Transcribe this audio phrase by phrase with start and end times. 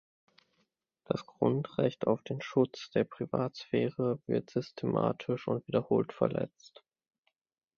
[1.05, 6.83] Das Grundrecht auf den Schutz der Privatsphäre wird systematisch und wiederholt verletzt.